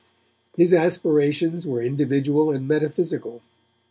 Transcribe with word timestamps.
His 0.57 0.73
aspirations 0.73 1.67
were 1.67 1.79
individual 1.83 2.49
and 2.49 2.67
metaphysical. 2.67 3.43